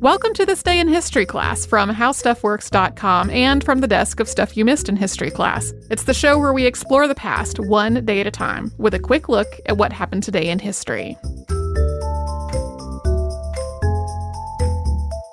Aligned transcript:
Welcome 0.00 0.32
to 0.34 0.46
this 0.46 0.62
day 0.62 0.78
in 0.78 0.86
history 0.86 1.26
class 1.26 1.66
from 1.66 1.90
howstuffworks.com 1.90 3.30
and 3.30 3.64
from 3.64 3.80
the 3.80 3.88
desk 3.88 4.20
of 4.20 4.28
Stuff 4.28 4.56
You 4.56 4.64
Missed 4.64 4.88
in 4.88 4.94
History 4.94 5.28
class. 5.28 5.72
It's 5.90 6.04
the 6.04 6.14
show 6.14 6.38
where 6.38 6.52
we 6.52 6.66
explore 6.66 7.08
the 7.08 7.16
past 7.16 7.58
one 7.58 8.04
day 8.04 8.20
at 8.20 8.26
a 8.28 8.30
time 8.30 8.70
with 8.78 8.94
a 8.94 9.00
quick 9.00 9.28
look 9.28 9.48
at 9.66 9.76
what 9.76 9.92
happened 9.92 10.22
today 10.22 10.50
in 10.50 10.60
history. 10.60 11.16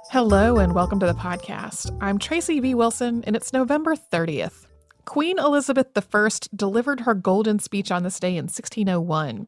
Hello 0.09 0.57
and 0.57 0.73
welcome 0.73 0.99
to 0.99 1.05
the 1.05 1.13
podcast. 1.13 1.95
I'm 2.01 2.17
Tracy 2.17 2.59
V. 2.59 2.73
Wilson 2.73 3.23
and 3.27 3.35
it's 3.35 3.53
November 3.53 3.95
30th. 3.95 4.65
Queen 5.05 5.37
Elizabeth 5.37 5.95
I 5.95 6.29
delivered 6.55 7.01
her 7.01 7.13
golden 7.13 7.59
speech 7.59 7.91
on 7.91 8.01
this 8.01 8.19
day 8.19 8.35
in 8.35 8.45
1601. 8.45 9.45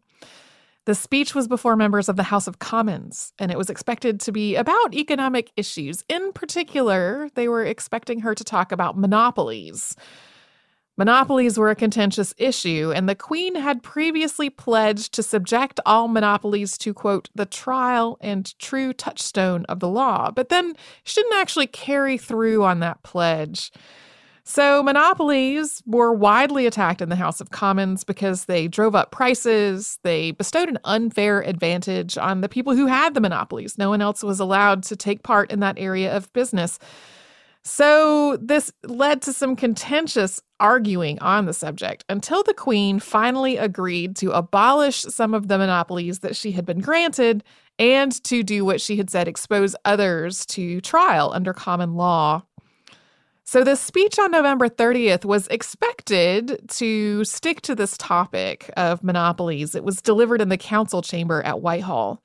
The 0.88 0.96
speech 0.96 1.36
was 1.36 1.50
before 1.50 1.76
members 1.76 2.08
of 2.08 2.16
the 2.16 2.24
House 2.24 2.48
of 2.48 2.60
Commons, 2.60 3.34
and 3.38 3.52
it 3.52 3.58
was 3.58 3.70
expected 3.70 4.22
to 4.22 4.32
be 4.32 4.56
about 4.56 4.94
economic 4.94 5.52
issues. 5.58 6.06
In 6.08 6.32
particular, 6.32 7.28
they 7.36 7.50
were 7.50 7.66
expecting 7.66 8.22
her 8.22 8.34
to 8.34 8.44
talk 8.46 8.72
about 8.72 8.98
monopolies. 8.98 9.98
Monopolies 10.98 11.60
were 11.60 11.70
a 11.70 11.76
contentious 11.76 12.34
issue, 12.38 12.94
and 12.96 13.10
the 13.10 13.16
Queen 13.16 13.56
had 13.56 13.84
previously 13.84 14.50
pledged 14.50 15.14
to 15.16 15.24
subject 15.24 15.82
all 15.86 16.08
monopolies 16.08 16.78
to, 16.78 16.94
quote, 16.94 17.28
the 17.36 17.46
trial 17.46 18.18
and 18.22 18.58
true 18.58 18.94
touchstone 18.94 19.66
of 19.66 19.82
the 19.82 19.90
law. 19.90 20.32
But 20.32 20.48
then 20.48 20.74
she 21.04 21.22
didn't 21.22 21.38
actually 21.38 21.68
carry 21.68 22.18
through 22.18 22.64
on 22.64 22.80
that 22.80 23.04
pledge. 23.04 23.74
So, 24.50 24.82
monopolies 24.82 25.84
were 25.86 26.14
widely 26.14 26.68
attacked 26.68 27.02
in 27.02 27.10
the 27.10 27.18
House 27.18 27.42
of 27.42 27.50
Commons 27.50 28.06
because 28.06 28.46
they 28.46 28.70
drove 28.70 28.96
up 28.96 29.12
prices. 29.12 30.00
They 30.04 30.32
bestowed 30.32 30.70
an 30.70 30.80
unfair 30.86 31.42
advantage 31.42 32.18
on 32.18 32.40
the 32.40 32.48
people 32.48 32.74
who 32.74 32.86
had 32.86 33.14
the 33.14 33.20
monopolies. 33.20 33.78
No 33.78 33.90
one 33.90 34.02
else 34.02 34.24
was 34.24 34.40
allowed 34.40 34.84
to 34.84 34.96
take 34.96 35.22
part 35.22 35.52
in 35.52 35.60
that 35.60 35.78
area 35.78 36.16
of 36.16 36.32
business. 36.32 36.80
So, 37.66 38.38
this 38.38 38.72
led 38.86 39.22
to 39.24 39.34
some 39.34 39.58
contentious 39.58 40.40
arguing 40.62 41.20
on 41.20 41.46
the 41.46 41.54
subject 41.54 42.06
until 42.08 42.42
the 42.42 42.54
Queen 42.54 43.00
finally 43.00 43.58
agreed 43.58 44.16
to 44.16 44.32
abolish 44.32 45.02
some 45.02 45.34
of 45.34 45.50
the 45.50 45.58
monopolies 45.58 46.20
that 46.20 46.38
she 46.38 46.54
had 46.54 46.66
been 46.66 46.80
granted 46.80 47.44
and 47.78 48.24
to 48.24 48.44
do 48.44 48.64
what 48.64 48.80
she 48.80 48.96
had 48.96 49.10
said 49.10 49.28
expose 49.28 49.76
others 49.84 50.46
to 50.46 50.80
trial 50.80 51.34
under 51.34 51.52
common 51.52 51.96
law. 51.96 52.44
So, 53.50 53.64
the 53.64 53.78
speech 53.78 54.20
on 54.20 54.32
November 54.32 54.68
30th 54.68 55.24
was 55.24 55.48
expected 55.48 56.68
to 56.68 57.24
stick 57.24 57.62
to 57.62 57.76
this 57.76 57.96
topic 57.98 58.70
of 58.76 59.06
monopolies. 59.06 59.74
It 59.74 59.86
was 59.86 60.02
delivered 60.02 60.42
in 60.42 60.50
the 60.50 60.58
council 60.58 61.02
chamber 61.02 61.42
at 61.44 61.62
Whitehall. 61.62 62.22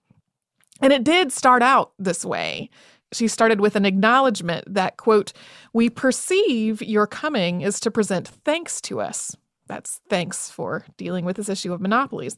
And 0.81 0.93
it 0.93 1.05
did 1.05 1.31
start 1.31 1.63
out 1.63 1.93
this 1.97 2.25
way. 2.25 2.71
She 3.13 3.29
started 3.29 3.61
with 3.61 3.77
an 3.77 3.87
acknowledgement 3.87 4.65
that, 4.75 4.97
quote, 4.97 5.33
we 5.73 5.89
perceive 5.89 6.83
your 6.83 7.07
coming 7.07 7.61
is 7.61 7.79
to 7.81 7.91
present 7.93 8.27
thanks 8.27 8.81
to 8.81 9.01
us. 9.01 9.37
That's 9.69 10.01
thanks 10.11 10.51
for 10.51 10.85
dealing 10.97 11.25
with 11.25 11.37
this 11.37 11.49
issue 11.49 11.73
of 11.73 11.81
monopolies. 11.81 12.35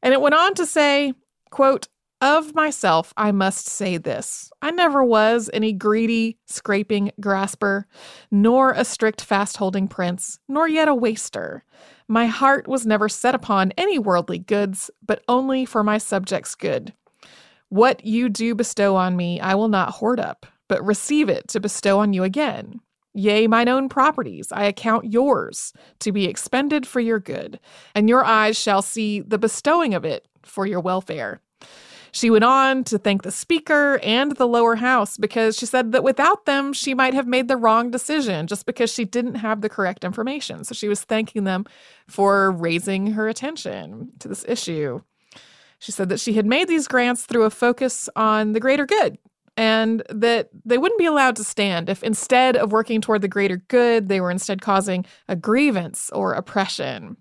And 0.00 0.14
it 0.14 0.20
went 0.20 0.36
on 0.36 0.54
to 0.54 0.64
say, 0.64 1.12
quote, 1.50 1.88
of 2.20 2.54
myself, 2.54 3.12
I 3.16 3.32
must 3.32 3.66
say 3.66 3.98
this 3.98 4.50
I 4.62 4.70
never 4.70 5.04
was 5.04 5.50
any 5.52 5.72
greedy, 5.72 6.38
scraping 6.46 7.12
grasper, 7.20 7.86
nor 8.30 8.72
a 8.72 8.84
strict 8.84 9.20
fast 9.20 9.58
holding 9.58 9.88
prince, 9.88 10.38
nor 10.48 10.66
yet 10.68 10.88
a 10.88 10.94
waster. 10.94 11.64
My 12.08 12.26
heart 12.26 12.68
was 12.68 12.86
never 12.86 13.08
set 13.08 13.34
upon 13.34 13.72
any 13.76 13.98
worldly 13.98 14.38
goods, 14.38 14.90
but 15.04 15.22
only 15.28 15.64
for 15.64 15.82
my 15.82 15.98
subjects' 15.98 16.54
good. 16.54 16.92
What 17.68 18.04
you 18.04 18.28
do 18.28 18.54
bestow 18.54 18.96
on 18.96 19.16
me, 19.16 19.40
I 19.40 19.54
will 19.54 19.68
not 19.68 19.94
hoard 19.94 20.20
up, 20.20 20.46
but 20.68 20.84
receive 20.84 21.28
it 21.28 21.48
to 21.48 21.60
bestow 21.60 21.98
on 21.98 22.12
you 22.12 22.22
again. 22.22 22.80
Yea, 23.12 23.46
mine 23.46 23.68
own 23.68 23.88
properties 23.88 24.52
I 24.52 24.64
account 24.64 25.10
yours 25.10 25.72
to 26.00 26.12
be 26.12 26.26
expended 26.26 26.86
for 26.86 27.00
your 27.00 27.18
good, 27.18 27.58
and 27.94 28.08
your 28.08 28.24
eyes 28.24 28.58
shall 28.58 28.82
see 28.82 29.20
the 29.20 29.38
bestowing 29.38 29.94
of 29.94 30.04
it 30.04 30.26
for 30.42 30.66
your 30.66 30.80
welfare. 30.80 31.40
She 32.12 32.30
went 32.30 32.44
on 32.44 32.84
to 32.84 32.98
thank 32.98 33.22
the 33.22 33.30
Speaker 33.30 33.98
and 34.02 34.36
the 34.36 34.46
lower 34.46 34.76
house 34.76 35.16
because 35.16 35.56
she 35.56 35.66
said 35.66 35.92
that 35.92 36.04
without 36.04 36.46
them, 36.46 36.72
she 36.72 36.94
might 36.94 37.14
have 37.14 37.26
made 37.26 37.48
the 37.48 37.56
wrong 37.56 37.90
decision 37.90 38.46
just 38.46 38.66
because 38.66 38.92
she 38.92 39.04
didn't 39.04 39.36
have 39.36 39.60
the 39.60 39.68
correct 39.68 40.04
information. 40.04 40.64
So 40.64 40.74
she 40.74 40.88
was 40.88 41.04
thanking 41.04 41.44
them 41.44 41.64
for 42.08 42.50
raising 42.50 43.08
her 43.12 43.28
attention 43.28 44.12
to 44.20 44.28
this 44.28 44.44
issue. 44.48 45.02
She 45.78 45.92
said 45.92 46.08
that 46.08 46.20
she 46.20 46.34
had 46.34 46.46
made 46.46 46.68
these 46.68 46.88
grants 46.88 47.26
through 47.26 47.44
a 47.44 47.50
focus 47.50 48.08
on 48.16 48.52
the 48.52 48.60
greater 48.60 48.86
good 48.86 49.18
and 49.56 50.02
that 50.10 50.50
they 50.64 50.78
wouldn't 50.78 50.98
be 50.98 51.06
allowed 51.06 51.36
to 51.36 51.44
stand 51.44 51.88
if 51.88 52.02
instead 52.02 52.56
of 52.56 52.72
working 52.72 53.00
toward 53.00 53.22
the 53.22 53.28
greater 53.28 53.56
good, 53.56 54.08
they 54.08 54.20
were 54.20 54.30
instead 54.30 54.60
causing 54.60 55.04
a 55.28 55.36
grievance 55.36 56.10
or 56.10 56.32
oppression. 56.32 57.16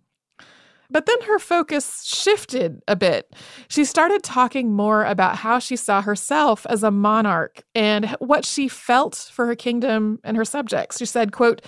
But 0.90 1.06
then 1.06 1.22
her 1.22 1.40
focus 1.40 2.04
shifted 2.06 2.82
a 2.88 2.96
bit. 2.96 3.34
She 3.68 3.86
started 3.86 4.24
talking 4.24 4.74
more 4.74 5.06
about 5.06 5.38
how 5.38 5.60
she 5.60 5.76
saw 5.76 6.02
herself 6.02 6.66
as 6.70 6.84
a 6.84 6.92
monarch 6.92 7.64
and 7.74 8.16
what 8.20 8.46
she 8.46 8.68
felt 8.68 9.30
for 9.34 9.46
her 9.46 9.56
kingdom 9.56 10.20
and 10.24 10.38
her 10.38 10.46
subjects. 10.46 10.98
She 10.98 11.06
said, 11.06 11.32
quote, 11.32 11.62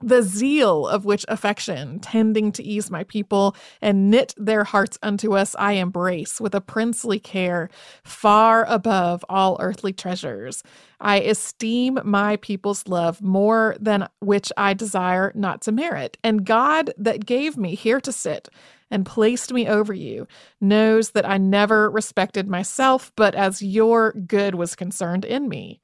the 0.00 0.22
zeal 0.22 0.86
of 0.86 1.06
which 1.06 1.24
affection, 1.28 1.98
tending 1.98 2.52
to 2.52 2.62
ease 2.62 2.90
my 2.90 3.04
people 3.04 3.56
and 3.80 4.10
knit 4.10 4.34
their 4.36 4.64
hearts 4.64 4.98
unto 5.02 5.34
us, 5.34 5.56
I 5.58 5.72
embrace 5.72 6.40
with 6.40 6.54
a 6.54 6.60
princely 6.60 7.18
care, 7.18 7.70
far 8.02 8.64
above 8.66 9.24
all 9.28 9.56
earthly 9.60 9.94
treasures. 9.94 10.62
I 11.00 11.20
esteem 11.20 11.98
my 12.04 12.36
people's 12.36 12.86
love 12.86 13.22
more 13.22 13.76
than 13.80 14.08
which 14.20 14.52
I 14.56 14.74
desire 14.74 15.32
not 15.34 15.62
to 15.62 15.72
merit. 15.72 16.18
And 16.22 16.44
God 16.44 16.92
that 16.98 17.24
gave 17.24 17.56
me 17.56 17.74
here 17.74 18.00
to 18.00 18.12
sit 18.12 18.48
and 18.90 19.06
placed 19.06 19.52
me 19.52 19.66
over 19.66 19.92
you 19.92 20.26
knows 20.60 21.10
that 21.10 21.28
I 21.28 21.38
never 21.38 21.90
respected 21.90 22.48
myself, 22.48 23.12
but 23.16 23.34
as 23.34 23.62
your 23.62 24.12
good 24.12 24.54
was 24.54 24.76
concerned 24.76 25.24
in 25.24 25.48
me. 25.48 25.80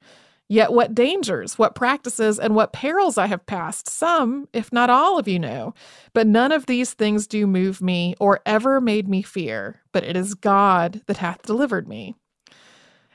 Yet 0.51 0.73
what 0.73 0.93
dangers, 0.93 1.57
what 1.57 1.75
practices, 1.75 2.37
and 2.37 2.55
what 2.55 2.73
perils 2.73 3.17
I 3.17 3.27
have 3.27 3.45
passed, 3.45 3.89
some, 3.89 4.49
if 4.51 4.73
not 4.73 4.89
all 4.89 5.17
of 5.17 5.25
you 5.25 5.39
know. 5.39 5.73
But 6.13 6.27
none 6.27 6.51
of 6.51 6.65
these 6.65 6.93
things 6.93 7.25
do 7.25 7.47
move 7.47 7.81
me 7.81 8.15
or 8.19 8.41
ever 8.45 8.81
made 8.81 9.07
me 9.07 9.21
fear, 9.21 9.79
but 9.93 10.03
it 10.03 10.17
is 10.17 10.33
God 10.33 11.03
that 11.07 11.17
hath 11.17 11.43
delivered 11.43 11.87
me. 11.87 12.15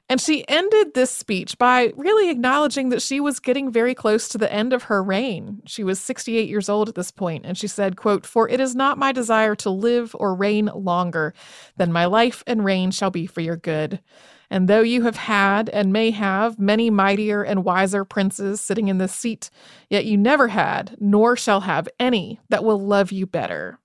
And 0.09 0.21
she 0.21 0.47
ended 0.49 0.95
this 0.95 1.11
speech 1.11 1.59
by 1.59 1.93
really 1.97 2.31
acknowledging 2.31 2.91
that 2.91 3.03
she 3.03 3.19
was 3.19 3.41
getting 3.41 3.73
very 3.73 3.95
close 3.95 4.29
to 4.29 4.39
the 4.39 4.53
end 4.53 4.73
of 4.73 4.85
her 4.85 5.03
reign. 5.03 5.63
She 5.67 5.83
was 5.83 5.99
68 5.99 6.49
years 6.49 6.69
old 6.69 6.89
at 6.89 6.95
this 6.95 7.11
point, 7.11 7.45
and 7.45 7.59
she 7.59 7.67
said, 7.67 7.97
quote, 7.97 8.25
For 8.25 8.49
it 8.49 8.61
is 8.61 8.77
not 8.77 8.99
my 8.99 9.11
desire 9.11 9.57
to 9.57 9.71
live 9.71 10.15
or 10.19 10.35
reign 10.35 10.71
longer 10.73 11.35
than 11.77 11.93
my 11.93 12.05
life 12.05 12.45
and 12.47 12.65
reign 12.65 12.93
shall 12.93 13.11
be 13.11 13.27
for 13.27 13.41
your 13.41 13.57
good. 13.57 14.01
And 14.49 14.69
though 14.69 14.83
you 14.83 15.03
have 15.03 15.17
had 15.17 15.69
and 15.71 15.93
may 15.93 16.13
have 16.13 16.57
many 16.57 16.89
mightier 16.89 17.43
and 17.43 17.65
wiser 17.65 18.05
princes 18.05 18.61
sitting 18.61 18.87
in 18.87 18.99
this 18.99 19.13
seat, 19.13 19.51
yet 19.91 20.05
you 20.05 20.17
never 20.17 20.47
had, 20.49 20.97
nor 21.01 21.37
shall 21.37 21.63
have 21.63 21.89
any 21.99 22.39
that 22.49 22.63
will 22.63 22.81
love 22.81 23.11
you 23.11 23.27
better. 23.27 23.81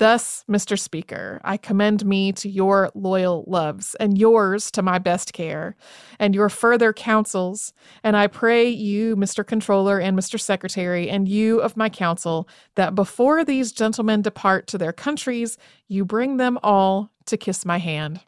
Thus, 0.00 0.46
Mr. 0.48 0.78
Speaker, 0.78 1.42
I 1.44 1.58
commend 1.58 2.06
me 2.06 2.32
to 2.32 2.48
your 2.48 2.90
loyal 2.94 3.44
loves, 3.46 3.94
and 3.96 4.16
yours 4.16 4.70
to 4.70 4.80
my 4.80 4.98
best 4.98 5.34
care, 5.34 5.76
and 6.18 6.34
your 6.34 6.48
further 6.48 6.94
counsels. 6.94 7.74
And 8.02 8.16
I 8.16 8.26
pray 8.26 8.66
you, 8.66 9.14
Mr. 9.14 9.46
Controller 9.46 9.98
and 9.98 10.18
Mr. 10.18 10.40
Secretary, 10.40 11.10
and 11.10 11.28
you 11.28 11.60
of 11.60 11.76
my 11.76 11.90
council, 11.90 12.48
that 12.76 12.94
before 12.94 13.44
these 13.44 13.72
gentlemen 13.72 14.22
depart 14.22 14.66
to 14.68 14.78
their 14.78 14.94
countries, 14.94 15.58
you 15.86 16.06
bring 16.06 16.38
them 16.38 16.58
all 16.62 17.10
to 17.26 17.36
kiss 17.36 17.66
my 17.66 17.76
hand. 17.76 18.20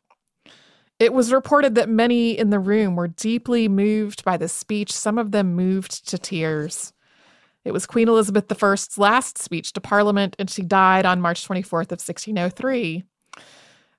It 0.99 1.15
was 1.15 1.33
reported 1.33 1.75
that 1.77 1.89
many 1.89 2.39
in 2.39 2.51
the 2.51 2.61
room 2.61 2.97
were 2.97 3.09
deeply 3.09 3.67
moved 3.67 4.25
by 4.25 4.37
the 4.37 4.47
speech, 4.47 4.93
some 4.93 5.17
of 5.17 5.31
them 5.31 5.55
moved 5.55 6.07
to 6.11 6.19
tears. 6.19 6.93
It 7.65 7.73
was 7.73 7.87
Queen 7.87 8.09
Elizabeth 8.09 8.51
I's 8.63 8.99
last 8.99 9.39
speech 9.39 9.73
to 9.75 9.81
Parliament, 9.81 10.37
and 10.39 10.51
she 10.51 10.63
died 10.63 11.07
on 11.07 11.21
March 11.21 11.47
24th 11.47 11.93
of 11.93 12.01
1603. 12.01 13.05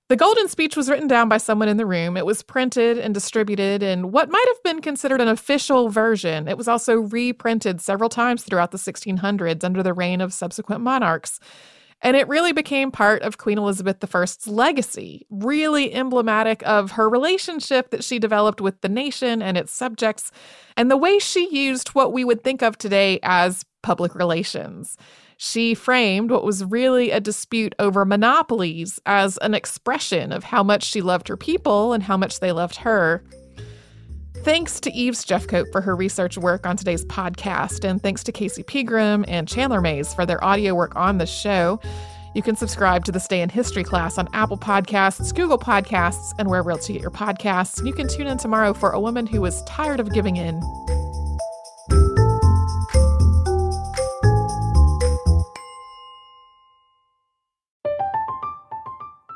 The 0.09 0.17
Golden 0.17 0.49
Speech 0.49 0.75
was 0.75 0.89
written 0.89 1.07
down 1.07 1.29
by 1.29 1.37
someone 1.37 1.69
in 1.69 1.77
the 1.77 1.85
room. 1.85 2.17
It 2.17 2.25
was 2.25 2.43
printed 2.43 2.97
and 2.97 3.13
distributed 3.13 3.81
in 3.81 4.11
what 4.11 4.29
might 4.29 4.45
have 4.49 4.61
been 4.61 4.81
considered 4.81 5.21
an 5.21 5.29
official 5.29 5.89
version. 5.89 6.47
It 6.47 6.57
was 6.57 6.67
also 6.67 6.97
reprinted 6.97 7.79
several 7.79 8.09
times 8.09 8.43
throughout 8.43 8.71
the 8.71 8.77
1600s 8.77 9.63
under 9.63 9.81
the 9.81 9.93
reign 9.93 10.19
of 10.19 10.33
subsequent 10.33 10.81
monarchs. 10.81 11.39
And 12.03 12.17
it 12.17 12.27
really 12.27 12.51
became 12.51 12.91
part 12.91 13.21
of 13.21 13.37
Queen 13.37 13.57
Elizabeth 13.57 14.03
I's 14.13 14.45
legacy, 14.45 15.25
really 15.29 15.93
emblematic 15.93 16.61
of 16.67 16.91
her 16.91 17.09
relationship 17.09 17.91
that 17.91 18.03
she 18.03 18.19
developed 18.19 18.59
with 18.59 18.81
the 18.81 18.89
nation 18.89 19.41
and 19.41 19.57
its 19.57 19.71
subjects, 19.71 20.29
and 20.75 20.91
the 20.91 20.97
way 20.97 21.17
she 21.17 21.47
used 21.49 21.89
what 21.89 22.11
we 22.11 22.25
would 22.25 22.43
think 22.43 22.61
of 22.61 22.77
today 22.77 23.19
as 23.23 23.63
public 23.81 24.15
relations. 24.15 24.97
She 25.37 25.73
framed 25.73 26.29
what 26.29 26.43
was 26.43 26.65
really 26.65 27.11
a 27.11 27.21
dispute 27.21 27.73
over 27.79 28.03
monopolies 28.03 28.99
as 29.05 29.37
an 29.37 29.53
expression 29.53 30.33
of 30.33 30.43
how 30.43 30.61
much 30.61 30.83
she 30.83 31.01
loved 31.01 31.29
her 31.29 31.37
people 31.37 31.93
and 31.93 32.03
how 32.03 32.17
much 32.17 32.41
they 32.41 32.51
loved 32.51 32.77
her. 32.77 33.23
Thanks 34.43 34.81
to 34.81 34.91
Eve 34.91 35.13
Jeffcoat 35.13 35.71
for 35.71 35.79
her 35.79 35.95
research 35.95 36.37
work 36.37 36.67
on 36.67 36.75
today's 36.75 37.05
podcast, 37.05 37.85
and 37.85 38.03
thanks 38.03 38.25
to 38.25 38.33
Casey 38.33 38.61
Pegram 38.61 39.23
and 39.29 39.47
Chandler 39.47 39.79
Mays 39.79 40.13
for 40.13 40.25
their 40.25 40.43
audio 40.43 40.75
work 40.75 40.93
on 40.97 41.17
the 41.17 41.25
show. 41.25 41.79
You 42.35 42.41
can 42.41 42.57
subscribe 42.57 43.05
to 43.05 43.13
This 43.13 43.25
Day 43.25 43.39
in 43.39 43.47
History 43.47 43.85
class 43.85 44.17
on 44.17 44.27
Apple 44.33 44.57
Podcasts, 44.57 45.33
Google 45.33 45.57
Podcasts, 45.57 46.33
and 46.37 46.49
wherever 46.49 46.71
else 46.71 46.89
you 46.89 46.93
get 46.93 47.01
your 47.01 47.09
podcasts. 47.09 47.85
You 47.85 47.93
can 47.93 48.09
tune 48.09 48.27
in 48.27 48.37
tomorrow 48.37 48.73
for 48.73 48.89
a 48.89 48.99
woman 48.99 49.25
who 49.25 49.39
was 49.39 49.63
tired 49.63 50.01
of 50.01 50.11
giving 50.11 50.35
in. 50.35 50.61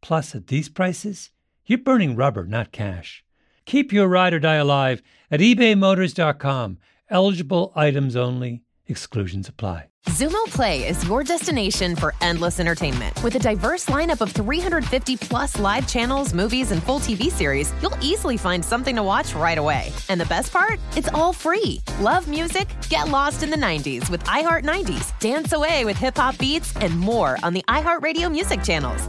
Plus, 0.00 0.34
at 0.34 0.46
these 0.46 0.68
prices, 0.68 1.30
you're 1.66 1.78
burning 1.78 2.16
rubber, 2.16 2.46
not 2.46 2.72
cash. 2.72 3.24
Keep 3.66 3.92
your 3.92 4.08
ride 4.08 4.32
or 4.32 4.40
die 4.40 4.54
alive 4.54 5.02
at 5.30 5.40
ebaymotors.com. 5.40 6.78
Eligible 7.10 7.72
items 7.76 8.16
only, 8.16 8.62
exclusions 8.86 9.48
apply. 9.48 9.88
Xumo 10.06 10.42
Play 10.46 10.88
is 10.88 11.06
your 11.06 11.22
destination 11.22 11.94
for 11.94 12.14
endless 12.22 12.58
entertainment. 12.60 13.22
With 13.22 13.34
a 13.34 13.38
diverse 13.38 13.86
lineup 13.86 14.22
of 14.22 14.32
350 14.32 15.16
plus 15.18 15.58
live 15.58 15.86
channels, 15.86 16.32
movies, 16.32 16.70
and 16.70 16.82
full 16.82 16.98
TV 17.00 17.24
series, 17.24 17.72
you'll 17.82 17.98
easily 18.00 18.38
find 18.38 18.64
something 18.64 18.96
to 18.96 19.02
watch 19.02 19.34
right 19.34 19.58
away. 19.58 19.92
And 20.08 20.18
the 20.18 20.26
best 20.26 20.50
part? 20.50 20.80
It's 20.96 21.08
all 21.08 21.34
free. 21.34 21.82
Love 22.00 22.26
music? 22.26 22.68
Get 22.88 23.08
lost 23.08 23.42
in 23.42 23.50
the 23.50 23.56
90s 23.56 24.08
with 24.08 24.24
iHeart 24.24 24.64
90s, 24.64 25.18
dance 25.18 25.52
away 25.52 25.84
with 25.84 25.98
hip 25.98 26.16
hop 26.16 26.38
beats, 26.38 26.74
and 26.76 26.98
more 26.98 27.36
on 27.42 27.52
the 27.52 27.64
iHeartRadio 27.68 28.30
music 28.30 28.62
channels. 28.62 29.08